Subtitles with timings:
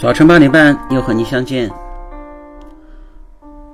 [0.00, 1.70] 早晨八点半，又和你相见。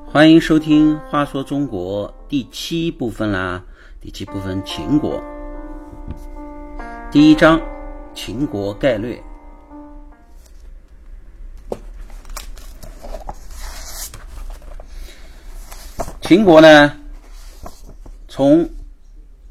[0.04, 3.62] 欢迎收听《话说中国》第七部分啦。
[4.00, 5.22] 第七部分秦国，
[7.12, 7.60] 第一章
[8.12, 9.22] 秦国概略。
[16.22, 16.92] 秦国呢，
[18.26, 18.68] 从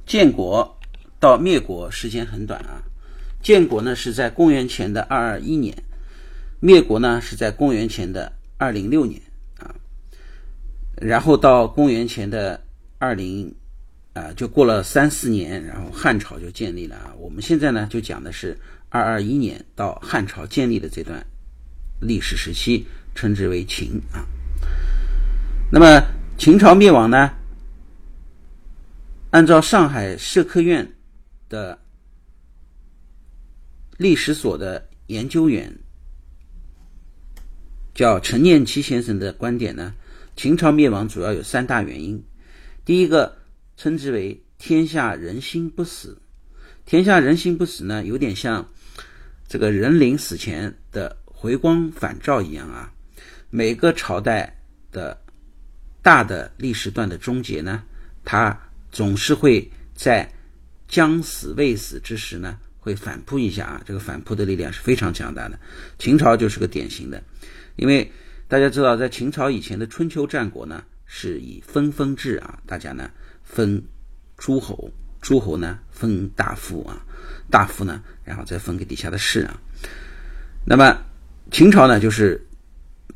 [0.05, 0.77] 建国
[1.21, 2.83] 到灭国时间很短啊。
[3.41, 5.73] 建国呢是在公元前的二二一年，
[6.59, 9.21] 灭国呢是在公元前的二零六年
[9.57, 9.73] 啊。
[10.95, 12.61] 然后到公元前的
[12.97, 13.53] 二零
[14.13, 17.13] 啊，就过了三四年，然后汉朝就建立了啊。
[17.19, 18.57] 我们现在呢就讲的是
[18.89, 21.25] 二二一年到汉朝建立的这段
[21.99, 24.25] 历史时期，称之为秦啊。
[25.71, 26.01] 那么
[26.37, 27.31] 秦朝灭亡呢？
[29.31, 30.89] 按照上海社科院
[31.49, 31.77] 的
[33.97, 35.73] 历史所的研究员
[37.95, 39.93] 叫陈念七先生的观点呢，
[40.35, 42.21] 秦朝灭亡主要有三大原因。
[42.83, 43.37] 第一个
[43.77, 46.21] 称之为“天下人心不死
[46.85, 48.69] ”，“天下人心不死”呢，有点像
[49.47, 52.91] 这个人临死前的回光返照一样啊。
[53.49, 54.57] 每个朝代
[54.91, 55.21] 的
[56.01, 57.81] 大的历史段的终结呢，
[58.25, 58.59] 它
[58.91, 60.29] 总是会在
[60.89, 63.81] 将死未死之时呢，会反扑一下啊。
[63.85, 65.57] 这个反扑的力量是非常强大的。
[65.97, 67.23] 秦朝就是个典型的，
[67.75, 68.11] 因为
[68.47, 73.09] 大家知道，在秦朝以前的春秋战国呢，是以分封制啊，大家呢
[73.43, 73.83] 分
[74.37, 77.05] 诸侯，诸侯呢分大夫啊，
[77.49, 79.59] 大夫呢然后再分给底下的士啊。
[80.65, 80.97] 那么
[81.51, 82.43] 秦朝呢，就是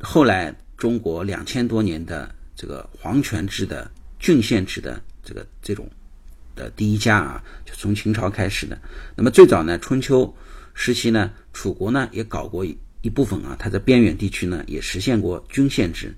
[0.00, 2.34] 后来中国两千多年的。
[2.56, 5.88] 这个皇权制的郡县制的这个这种
[6.54, 8.78] 的第一家啊，就从秦朝开始的。
[9.16, 10.36] 那么最早呢，春秋
[10.74, 12.62] 时期呢，楚国呢也搞过
[13.02, 16.14] 一部分啊，它在边远地区呢也实现过郡县制。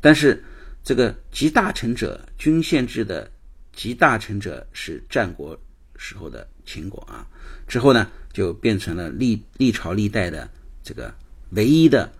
[0.00, 0.42] 但是
[0.84, 3.30] 这个集大成者，郡县制的
[3.72, 5.58] 集大成者是战国
[5.96, 7.26] 时候的秦国啊。
[7.66, 10.48] 之后呢，就变成了历历朝历代的
[10.82, 11.12] 这个
[11.50, 12.12] 唯一的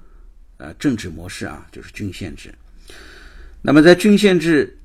[0.57, 2.53] 呃政治模式啊，就是郡县制。
[3.63, 4.77] 那么，在郡县制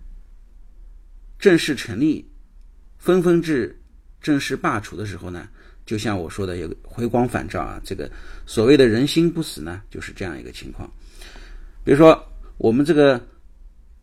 [1.40, 2.28] 正式成立、
[2.97, 3.80] 分封制
[4.22, 5.47] 正式罢黜的时候呢，
[5.86, 7.81] 就像我说的，有回光返照啊。
[7.84, 8.09] 这个
[8.46, 10.90] 所谓的人心不死呢，就是这样一个情况。
[11.84, 12.24] 比如说，
[12.58, 13.19] 我们这个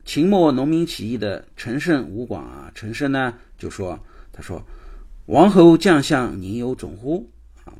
[0.05, 3.99] 秦末农民起义的陈胜、吴广啊，陈胜呢就说
[4.33, 4.63] ：“他说，
[5.27, 7.29] 王侯将相宁有种乎？”
[7.65, 7.73] 啊，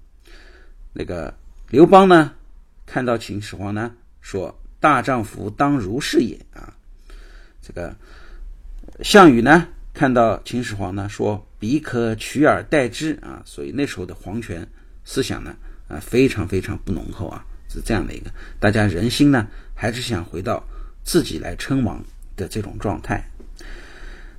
[0.93, 1.35] 那个
[1.69, 2.33] 刘邦呢，
[2.87, 6.73] 看到秦始皇呢，说：“大丈夫当如是也啊。”
[7.61, 7.95] 这个
[9.03, 14.67] 项羽呢，看到秦始皇呢，说彼可取而代之啊，所以那时候的皇权
[15.05, 15.57] 思想呢，
[15.89, 18.31] 啊非常非常不浓厚啊，是这样的一个，
[18.61, 20.63] 大家人心呢还是想回到
[21.03, 22.05] 自己来称王
[22.37, 23.25] 的这种状态。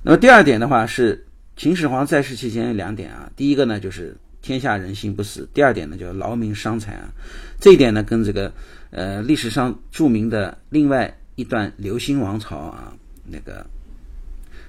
[0.02, 1.26] 那么第二点的话是
[1.56, 7.12] 秦始皇在世期间有两点啊，第一个呢就是天下人心不死，第二点呢就劳民伤财啊，
[7.60, 8.52] 这一点呢跟这个
[8.90, 12.94] 呃历史上著名的另外一段刘兴王朝啊。
[13.32, 13.64] 那个，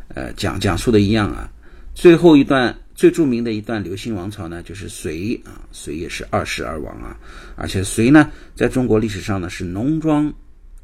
[0.09, 1.50] 呃，讲讲述的一样啊。
[1.94, 7.18] 最后一段最著名的一段刘兴王朝呢，就是隋啊，隋也是二世而亡啊。
[7.56, 10.31] 而且隋呢，在中国历史上呢，是浓妆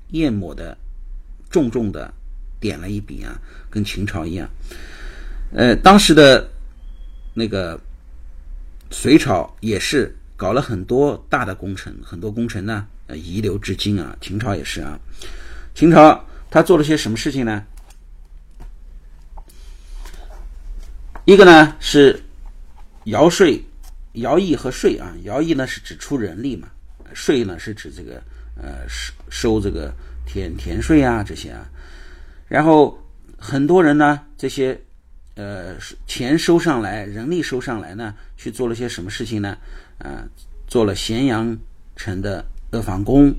[0.09, 0.78] 艳抹的，
[1.50, 2.13] 重重的
[2.59, 4.50] 点了一笔啊，跟秦朝一样。
[5.53, 6.50] 呃，当时的
[7.34, 7.79] 那个
[8.91, 14.16] 隋朝也是搞了很多大的工程，很多工程呢，呃，遗留至今啊。
[14.22, 15.00] 秦朝也是啊，
[15.73, 16.23] 秦朝。
[16.50, 17.62] 他做了些什么事情呢？
[21.28, 22.24] 一个呢是
[23.04, 23.62] 徭税、
[24.14, 25.14] 徭役和税啊。
[25.26, 26.70] 徭役呢是指出人力嘛，
[27.14, 28.24] 税呢是指这个
[28.56, 29.94] 呃收收这个
[30.26, 31.68] 田田税啊这些啊。
[32.48, 32.98] 然后
[33.38, 34.80] 很多人呢这些
[35.36, 39.58] 呃钱收上来，人力收上来呢，去做了些什么事情呢？
[39.98, 40.24] 啊，
[40.66, 41.58] 做了咸阳
[41.97, 43.35] 城的阿房宫，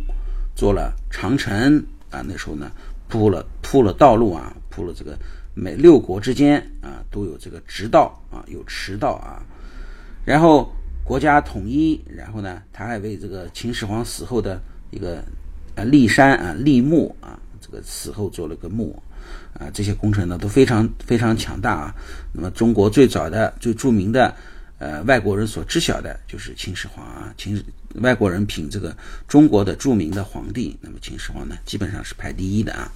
[0.55, 2.23] 做了长城啊。
[2.23, 2.71] 那时候呢。
[3.11, 5.19] 铺了铺了道路啊，铺了这个
[5.61, 9.43] 每六国之间啊都有这个直道啊，有驰道啊。
[10.25, 10.73] 然后
[11.05, 15.25] 国家统一，然后呢，他还为这个秦始皇死后的一个
[15.75, 19.03] 呃立山啊立墓啊，这个死后做了个墓
[19.53, 21.95] 啊，这些工程呢都非常非常强大啊。
[22.33, 24.35] 那么中国最早的最著名的
[24.79, 27.63] 呃外国人所知晓的就是秦始皇啊，秦。
[28.03, 28.95] 外国人评这个
[29.27, 32.93] 中国的著名的皇帝，那么秦始皇呢，基本上是排第一的啊。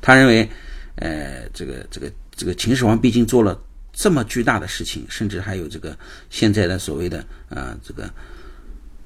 [0.00, 0.48] 他认为，
[0.96, 3.58] 呃，这个这个这个秦始皇毕竟做了
[3.92, 5.96] 这么巨大的事情，甚至还有这个
[6.30, 8.10] 现在的所谓的啊这个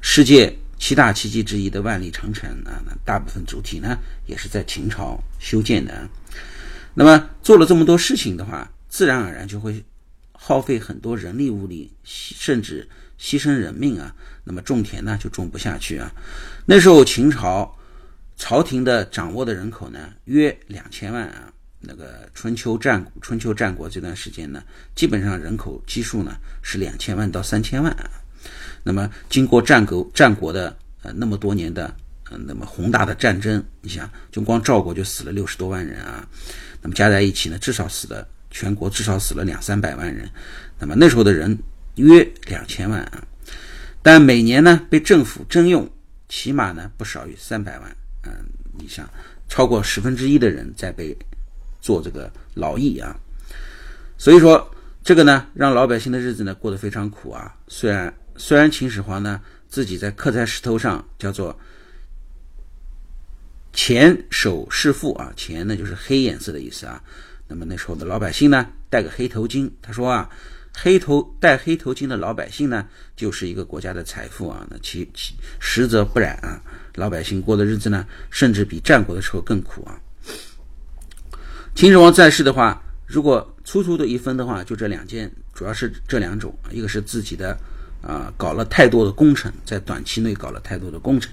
[0.00, 6.08] 世界七大奇迹之一的万里长城啊，那大部分主体呢也是在秦朝修建的。
[6.94, 9.84] 那么做了这么多事情的话，自然而然就会
[10.32, 12.88] 耗费很多人力物力，甚至
[13.18, 14.14] 牺牲人命啊。
[14.44, 16.12] 那么种田呢就种不下去啊。
[16.66, 17.76] 那时候秦朝
[18.36, 21.52] 朝廷的掌握的人口呢约两千万啊。
[21.82, 24.62] 那个春秋战春秋战国这段时间呢，
[24.94, 28.10] 基本上人口基数呢是两千万到三千万啊。
[28.82, 31.94] 那么经过战国战国的呃那么多年的
[32.30, 36.28] 呃那么宏大的战争，你想就光赵国就死了六十多万人啊。
[36.82, 40.28] 那么加在一起呢，至少死了全国至少死了两三百万人。
[40.78, 41.58] 那么那时候的人
[41.94, 43.24] 约两千万啊，
[44.02, 45.90] 但每年呢被政府征用，
[46.28, 47.96] 起码呢不少于三百万。
[48.24, 48.32] 嗯，
[48.78, 49.08] 你想
[49.48, 51.16] 超过十分之一的人在被。
[51.80, 53.18] 做这个劳役啊，
[54.18, 54.70] 所以说
[55.02, 57.56] 这个呢，让老百姓的日子呢过得非常苦啊。
[57.68, 61.58] 虽然虽然秦始皇呢自己在刻在石头上叫做
[63.72, 67.02] “钱首弑父”啊，钱呢就是黑颜色的意思啊。
[67.48, 70.28] 那么那时候的老百姓呢戴个黑头巾，他说啊，
[70.74, 72.86] 黑头戴黑头巾的老百姓呢
[73.16, 74.66] 就是一个国家的财富啊。
[74.70, 76.60] 那其其实则不然啊，
[76.94, 79.98] 老百姓过的日子呢甚至比战国的时候更苦啊。
[81.74, 87.56] 秦始皇在世的话，如果粗粗的一分的话，就这两件，主要是这两种一个是自己的
[88.02, 91.30] 啊搞了太多的工程，在短期内搞了太多的工程；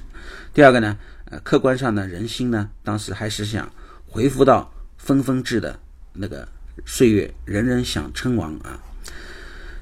[0.53, 3.69] 第二个呢，呃，客观上呢，人心呢，当时还是想
[4.05, 5.77] 恢复到分封制的
[6.13, 6.47] 那个
[6.85, 8.79] 岁月，人人想称王啊。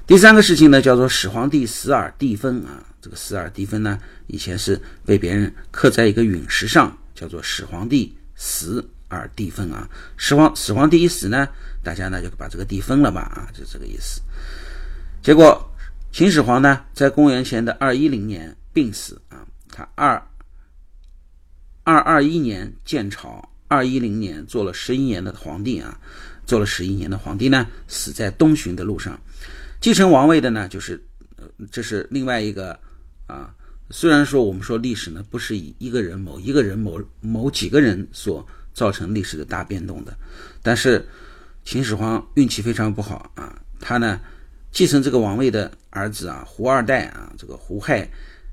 [0.04, 8.84] 第三个事情呢，叫做始皇帝死而地分啊，这个死而地分呢，以前是被别人刻在一个陨石上，叫做始皇帝死。
[9.08, 11.48] 二地分啊，始皇始皇帝一死呢，
[11.82, 14.20] 大家呢就把这个地分了吧啊，就这个意思。
[15.22, 15.70] 结果
[16.10, 20.20] 秦始皇呢，在公元前的二一零年病死啊，他二
[21.84, 26.00] 二二一年建朝，二一零年做了十一年的皇帝啊，
[26.44, 29.16] 做了十一年的皇帝呢，死在东巡的路上。
[29.80, 31.00] 继承王位的呢，就是，
[31.70, 32.76] 这是另外一个
[33.26, 33.54] 啊。
[33.90, 38.44] 虽然说我们说历史呢，不是以一个人某一个人某某几个人所。
[38.76, 40.14] 造成历史的大变动的，
[40.62, 41.08] 但是
[41.64, 44.20] 秦始皇运气非常不好啊，他呢
[44.70, 48.06] 继承这个王位的儿子啊胡二代啊，这个胡亥，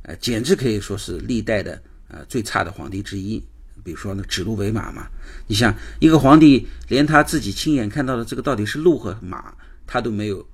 [0.03, 3.43] 呃，简直可以说是历代的呃最差的皇帝之一。
[3.83, 5.09] 比如说呢，指鹿为马嘛，
[5.45, 9.53] 你像一个皇帝连他自己亲眼看到的这个到底是鹿和马，
[9.85, 10.47] 他都没有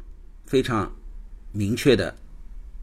[0.48, 0.92] 非常
[1.52, 2.16] 明确的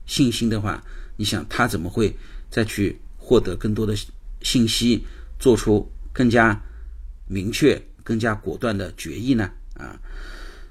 [0.07, 0.81] 信心的话，
[1.17, 2.17] 你想他怎么会
[2.49, 3.93] 再去获得更多的
[4.41, 5.05] 信息，
[5.41, 6.57] 做出更加？
[7.27, 9.51] 明确、更加果断的决议呢？
[9.75, 9.99] 啊，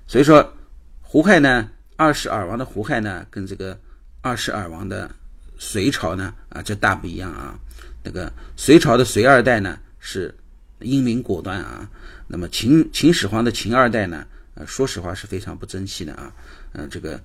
[0.07, 0.53] 所以说
[1.01, 3.79] 胡亥呢，二世耳王的胡亥呢，跟这个
[4.21, 5.09] 二世耳王的
[5.57, 7.59] 隋朝呢，啊，这大不一样啊。
[8.03, 10.33] 那个隋朝的隋二代呢，是
[10.79, 11.89] 英明果断啊。
[12.27, 14.25] 那么秦秦始皇的秦二代呢，
[14.55, 16.33] 呃，说实话是非常不争气的啊。
[16.73, 17.19] 嗯，这个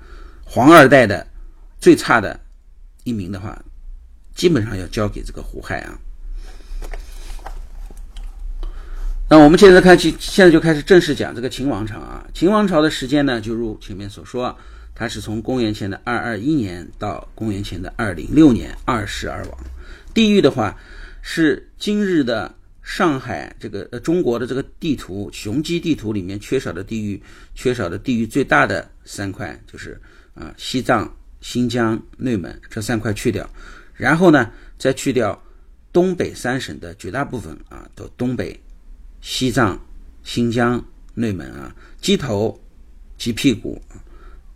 [0.44, 1.26] 皇二代的
[1.80, 2.38] 最差的
[3.04, 3.62] 一名的话，
[4.34, 5.98] 基本上要交给这个胡亥啊。
[9.32, 12.26] 那我们现在开始，现在就开始正式讲这个秦王朝啊。
[12.34, 14.58] 秦王朝的时间呢，就如前面所说，
[14.92, 19.56] 它是从公元前的二二一年到公元前的二零六年，二世而亡。
[20.12, 20.76] 地域的话，
[21.22, 22.52] 是今日的
[22.82, 27.22] 上海这个呃中国的这个地图雄鸡地图里面缺少的地域，
[27.54, 29.96] 缺少的地域最大的三块，就是
[30.34, 31.08] 啊西藏、
[31.40, 33.48] 新疆、内蒙这三块去掉，
[33.94, 35.40] 然后呢再去掉
[35.92, 38.60] 东北三省的绝大部分啊，的东北。
[39.20, 39.78] 西藏、
[40.22, 40.82] 新疆、
[41.14, 42.58] 内蒙啊，鸡头、
[43.18, 43.80] 鸡屁股、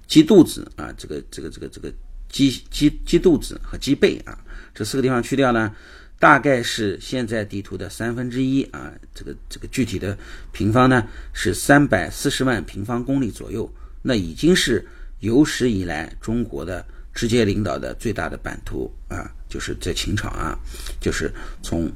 [0.06, 1.92] 鸡肚子啊，这个、这个、这个、这个
[2.28, 4.38] 鸡鸡鸡肚子和鸡背啊，
[4.74, 5.74] 这四个地方去掉呢，
[6.18, 8.92] 大概是现在地图的三分之一啊。
[9.14, 10.16] 这个这个具体的
[10.52, 13.70] 平方呢是三百四十万平方公里左右，
[14.02, 14.86] 那已经是
[15.20, 20.58] 有史以来中国的直接领导的最大的版图啊，就是在秦朝啊，
[21.00, 21.90] 就是从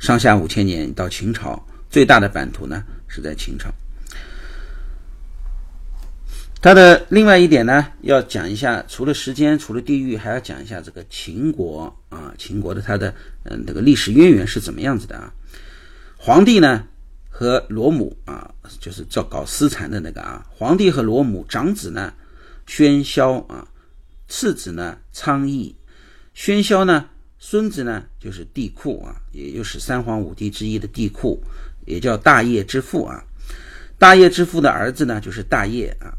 [0.00, 1.62] 上下五千年到秦朝。
[1.92, 3.70] 最大的版图呢是在秦朝。
[6.62, 15.34] 它的另外一点呢，要讲一下，除了时间，除了地域，还要讲一下这个秦国啊，秦国的它的嗯这个历史渊源是怎么样子的啊？
[16.16, 16.86] 皇帝呢
[17.28, 22.14] 和罗母啊，就是叫搞私产的那个啊，皇帝和罗母，长子呢
[22.66, 23.68] 宣萧啊，
[24.28, 25.74] 次子呢昌邑，
[26.32, 27.06] 宣萧呢
[27.40, 31.36] 孙子呢就是帝喾啊，也就是三皇五帝之一的帝喾。
[31.84, 33.22] 也叫大业之父啊，
[33.98, 36.12] 大业之父的儿子呢就是大业啊。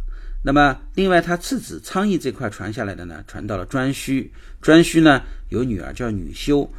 [0.46, 4.29] 那么另外他次子昌邑这块传下来的呢，传到了颛顼，
[4.62, 6.70] 颛顼呢有女儿叫女修。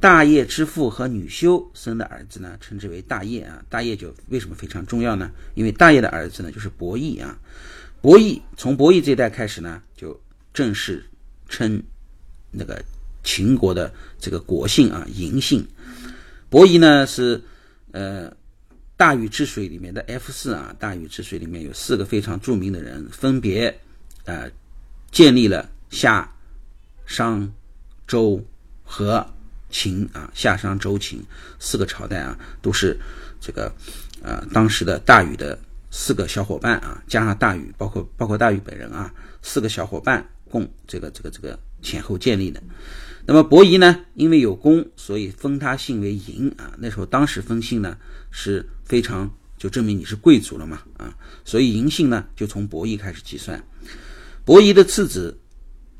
[0.00, 3.62] 大业之父和女修生的儿子呢，称之为大业啊。
[3.70, 5.30] 大业就为什么非常重要呢？
[5.54, 7.38] 因为大业的儿子呢，就是伯益啊。
[8.02, 10.18] 伯益从伯益这代开始呢，就
[10.52, 11.02] 正式
[11.48, 11.82] 称
[12.50, 12.82] 那个
[13.22, 15.66] 秦国的这个国姓啊，嬴姓。
[16.50, 17.42] 伯益呢是
[17.94, 18.30] 呃
[18.98, 23.80] 大禹治水里面的 F 四啊，大禹治水里面有四个非常著名的人，分别
[24.24, 24.50] 呃
[25.10, 26.28] 建立了夏、
[27.06, 27.52] 商、
[28.06, 28.44] 周
[28.82, 29.26] 和。
[29.70, 31.20] 秦啊，夏商周秦
[31.58, 32.96] 四个朝代啊，都是
[33.40, 33.74] 这个
[34.22, 35.58] 呃当时的大禹的
[35.90, 42.62] 四个小伙伴啊，加上大禹，包括包括大禹本人啊，四个小伙伴共这个这个这个前后建立的。
[43.26, 46.74] 那么伯夷呢，因为有功，所以封他姓为嬴啊。
[46.78, 47.96] 那时候当时封姓呢
[48.30, 53.64] 是非常就证明你是贵族了嘛啊，所以嬴姓呢就从伯夷开始计算。
[54.44, 55.40] 伯夷的次子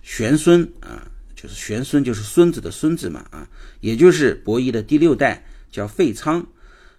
[0.02, 1.09] 玄孙啊。
[1.37, 3.47] 就是玄孙，就是孙子的孙子嘛，啊，
[3.81, 6.47] 也就是伯夷的第六代，叫费昌。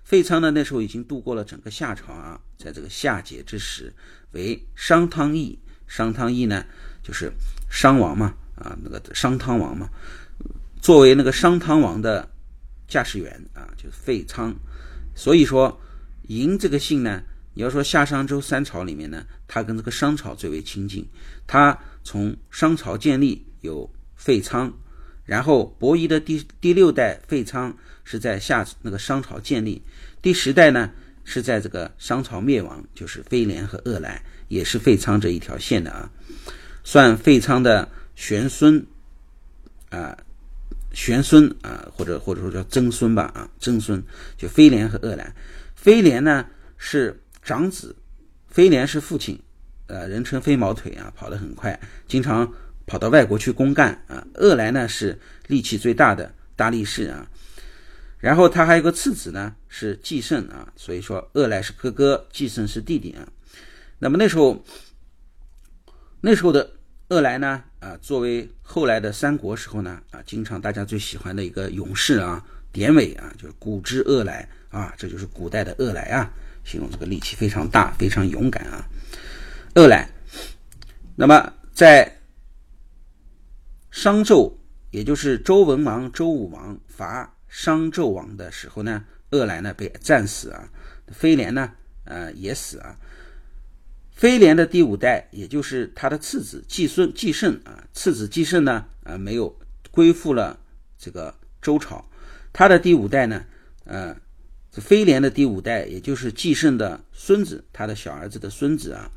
[0.04, 3.92] 费昌呢，那时候已经度过了整个夏朝啊，在这个夏桀之时，
[4.34, 5.58] 为商汤邑。
[5.88, 6.64] 商汤邑呢，
[7.02, 7.32] 就是
[7.72, 9.90] 商王嘛，啊，那个商汤王嘛，
[10.82, 12.30] 作为那个商汤王的
[12.88, 14.56] 驾驶员啊，就是费昌。
[15.14, 15.80] 所以说，
[16.28, 17.22] 嬴这个姓呢，
[17.54, 21.08] 你要说夏商周三朝里面呢，他跟这个商朝最为亲近。
[21.46, 23.90] 他从商朝建立有。
[24.18, 24.74] 费昌，
[25.26, 27.72] 然后伯夷的第第六代费昌
[28.06, 29.80] 是在夏那个商朝建立，
[30.22, 30.90] 第十代呢
[31.26, 36.10] 是在这个商朝灭亡，就是飞廉和恶来，也是费昌这一条线的啊，
[36.86, 38.86] 算费昌的玄孙
[39.90, 40.18] 啊，
[40.92, 44.02] 玄孙啊，或者或者说叫曾孙吧啊，曾孙
[44.38, 45.34] 就飞廉和恶来，
[45.76, 46.46] 飞廉呢
[46.78, 47.96] 是长子，
[48.48, 49.40] 飞廉是父亲，
[49.88, 52.52] 呃，人称飞毛腿啊，跑得很快，经常。
[52.88, 57.28] 跑到外国去公干啊，恶来呢是力气最大的大力士啊，
[58.20, 63.28] 然后他还有个次子呢是季胜啊，所以说恶来是哥哥，季胜是弟弟啊。
[63.98, 64.64] 那么那时候，
[66.22, 66.75] 那时候的
[67.10, 76.32] 恶来呢啊，作为后来的三国时候呢啊，经常大家最喜欢的一个勇士啊，典韦啊，就是古之恶来啊，这就是古代的恶来啊，
[76.64, 78.88] 形容这个力气非常大，非常勇敢啊，
[79.76, 80.10] 恶来。
[81.16, 82.20] 那么在
[83.92, 84.52] 商纣，
[84.90, 90.68] 也就是周文王、周武王伐商纣王的时候呢，恶来呢被战死啊，
[91.10, 91.72] 飞廉呢，
[92.06, 92.98] 呃也死啊。
[94.16, 99.54] 飞廉的第五代，也就是他的次子季孙季胜啊，次子季胜呢，啊没有
[99.92, 100.58] 归附了
[100.98, 102.04] 这个周朝，
[102.54, 103.44] 他的第五代呢，
[103.84, 104.16] 呃，
[104.72, 109.12] 这飞廉的第五代，也就是季胜的孙子，他的小儿子的孙子啊，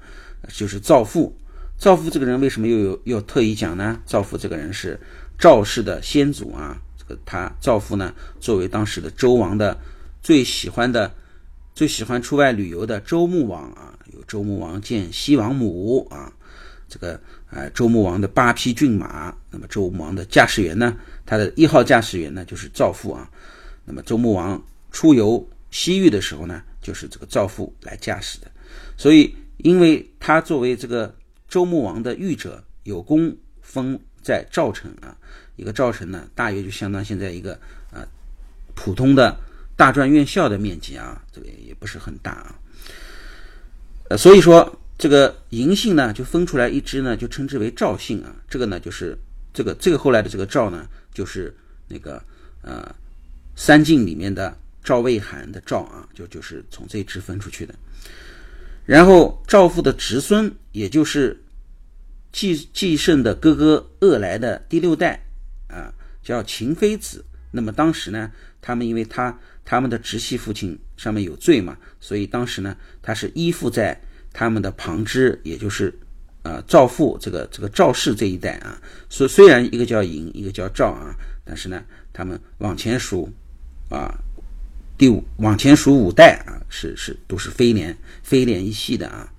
[0.48, 1.36] 就是赵父。
[1.78, 4.00] 赵父这个人为什么又有又特意讲呢？
[4.04, 4.98] 赵父这个人是
[5.38, 9.78] 赵氏的先祖啊，这个他赵父呢，作为当时的周王的
[10.20, 11.14] 最喜欢的、
[11.78, 16.32] 最喜欢出外旅游的周穆王啊，有周穆王见西王母啊，
[16.88, 17.20] 这个
[17.52, 23.30] 呃周穆王的八匹骏马，那么周穆王的驾驶员呢，他的一号驾驶员呢就是赵父啊，
[23.84, 28.50] 那么周穆王出游西域的时候呢，就是这个赵父来驾驶的，
[28.96, 31.14] 所以因为他作为这个。
[31.48, 35.16] 周穆王的御者有功封在赵城啊，
[35.56, 37.54] 一个赵城呢，大约就相当现在一个
[37.90, 38.04] 啊
[38.74, 39.34] 普通的
[39.78, 42.58] 大专院校的面积啊，这个也不是很大啊。
[44.10, 48.34] 呃，所以说这个银姓呢，就分出来一支呢，就称之为赵姓啊。
[48.48, 49.16] 这个呢，就是
[49.54, 51.56] 这个这个后来的这个赵呢，就是
[51.86, 52.20] 那个
[52.62, 52.92] 呃
[53.54, 57.72] 三晋里面的赵魏韩的赵啊，就就是从这支分出去的。
[58.84, 61.40] 然后赵父的侄孙，也就是
[62.32, 65.22] 季季胜的哥哥恶来的第六代
[65.68, 67.24] 啊，叫秦妃子。
[67.50, 68.30] 那么当时呢，
[68.60, 69.38] 他们因为他
[69.70, 74.00] 他们的直系父亲上面有罪嘛，所以当时呢，他是依附在
[74.32, 75.92] 他们的旁支，也就是
[76.42, 78.80] 呃赵父这个这个赵氏这一代啊。
[79.10, 81.84] 虽虽然一个叫嬴，一个叫赵啊，但是呢，
[82.14, 83.30] 他们往前数
[83.90, 84.18] 啊。
[84.96, 89.30] 第五往前数五代啊，是是都是非廉非廉一系的啊。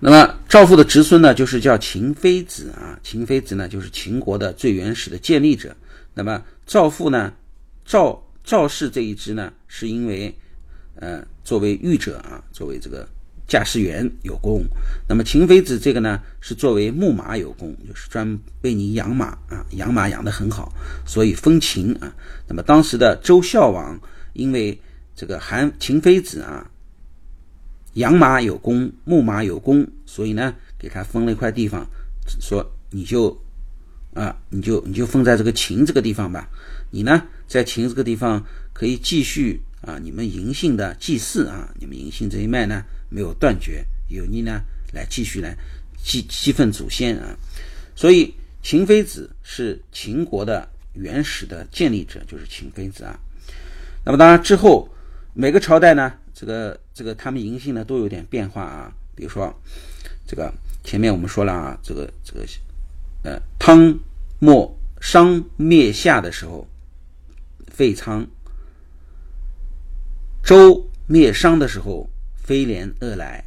[0.00, 2.98] 那么赵父的侄孙呢，就是叫秦非子啊。
[3.04, 5.76] 秦非子呢，就是秦国的最原始的建立者。
[6.16, 7.32] 那么赵父呢，
[7.84, 10.34] 赵赵氏这一支呢，是因为
[10.96, 13.06] 呃作为御者啊，作为这个。
[13.48, 14.64] 驾驶员有功，
[15.08, 20.72] 那么秦妃子这个呢是作为牧马有功，就是专为你养马啊，养马养得很好，
[21.06, 22.12] 所以封秦啊。
[22.48, 23.96] 那么当时的周孝王
[24.32, 24.76] 因为
[25.14, 26.68] 这个韩秦妃子啊
[27.92, 31.86] 养马有功，牧马有功，所以呢给他封了一块地方，
[32.40, 33.40] 说你就
[34.16, 36.48] 啊，你就你就封在这个秦这个地方吧。
[36.90, 38.42] 你呢，在秦这个地方
[38.72, 45.54] 可以继续啊，你们嬴姓的祭祀啊，你们嬴姓这一脉呢没有断绝，有你呢来继续来
[46.02, 47.36] 祭祭奉祖先啊。
[47.94, 53.18] 所以秦非子是秦国的原始的建立者，就是秦非子啊。
[54.02, 54.88] 那么当然之后
[55.34, 58.90] 每个朝代呢，这个这个他们嬴姓呢都有点变化啊。
[59.14, 59.54] 比如说
[60.26, 60.52] 这个
[60.84, 62.46] 前面我们说了啊，这个这个
[63.26, 63.98] 呃汤
[64.38, 66.66] 末商灭夏的时候。
[67.68, 68.26] 废仓，
[70.42, 73.44] 周灭商的时候，飞廉恶来，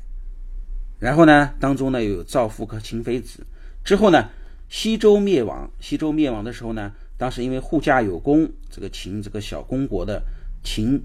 [1.00, 3.44] 然后呢，当中呢又有赵父和秦非子。
[3.84, 4.30] 之后呢，
[4.68, 10.22] 西周灭亡，西周灭亡的时候呢，当时因为护驾有功，这个秦这个小公国的
[10.64, 11.02] 秦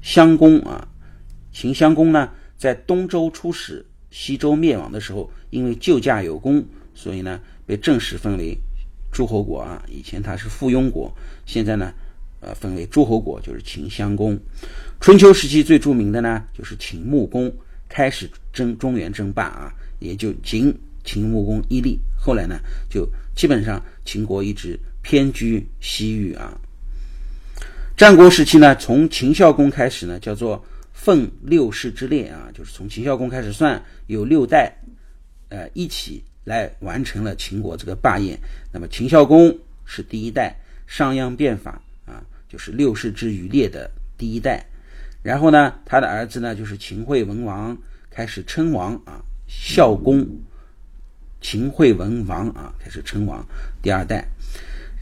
[0.00, 0.88] 襄公啊，
[1.52, 6.64] 秦襄公呢在东周出使西周灭亡的时候，因为救驾有功，
[6.98, 8.58] 所以呢被正式分为
[9.12, 9.80] 诸侯国啊。
[9.88, 11.94] 以前他是附庸国，现在呢。
[12.40, 14.38] 呃，分为诸侯国，就是秦襄公。
[15.00, 17.52] 春秋时期最著名的呢，就是秦穆公
[17.88, 21.98] 开始争中原争霸啊，也就仅秦穆公一例。
[22.16, 26.56] 后来呢，就基本上秦国一直偏居西域啊。
[27.96, 34.72] 战国时期呢，从秦孝公开始呢，叫做奉六世之列啊，就是从秦孝公开始算，有六代，
[35.48, 38.36] 呃，一起来完成了秦国这个霸业。
[38.72, 42.24] 那么秦孝公是第一代，商鞅变法啊。
[42.48, 44.64] 就是六世之余列的第一代，
[45.22, 47.76] 然后呢，他的儿子呢就是秦惠文王
[48.08, 50.26] 开始称王啊，孝公
[51.42, 53.46] 秦惠文王啊开始称王，
[53.82, 54.26] 第二代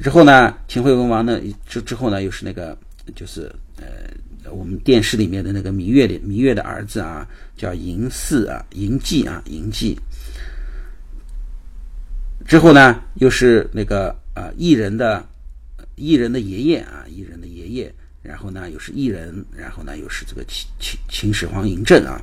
[0.02, 2.76] 之后呢，秦惠文王呢之之后呢又是那个
[3.14, 3.42] 就是
[3.76, 9.96] 呃我们电视里面的那个芈月的芈月的儿子啊，叫嬴驷啊嬴稷啊嬴稷，
[12.46, 15.26] 之后呢又是那个呃异人的。
[15.98, 22.20] 异人的爷爷啊，异人的爷爷，然后呢又是异人，然后呢又是这个秦秦秦始皇嬴政啊，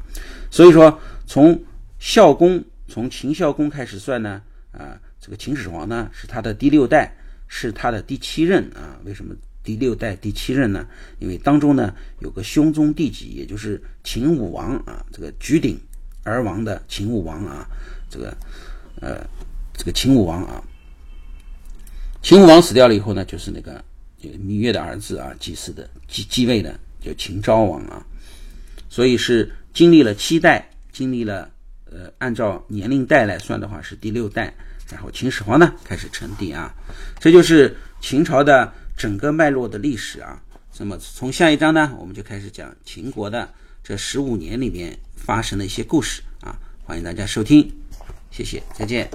[0.51, 1.59] 所以说从
[1.97, 4.39] 孝公从秦孝公开始算呢，
[4.71, 7.11] 啊，这个秦始皇呢是他的第六代，
[7.47, 8.99] 是他的第七任啊。
[9.05, 9.33] 为什么
[9.63, 10.85] 第六代第七任呢？
[11.17, 15.81] 因为当中呢有个兄终弟及，也就是秦武王啊，这个举鼎
[16.21, 17.67] 而亡的秦武王啊，
[18.07, 18.37] 这个
[19.01, 19.25] 呃
[19.73, 20.63] 这个秦武王啊。
[22.21, 23.83] 秦武王死掉了以后呢，就是那个
[24.21, 28.05] 芈月的儿子啊，祭祀的继继位的，叫秦昭王啊。
[28.89, 31.49] 所以是经历了七代，经历了
[31.91, 34.53] 呃，按照年龄代来算的话是第六代，
[34.89, 36.73] 然后秦始皇呢开始称帝啊。
[37.19, 40.41] 这就是秦朝的整个脉络的历史啊。
[40.77, 43.51] 那么从下一章呢，我们就开始讲秦国的
[43.83, 46.57] 这十五年里面发生的一些故事啊。
[46.83, 47.69] 欢迎大家收听，
[48.31, 49.09] 谢谢，再见。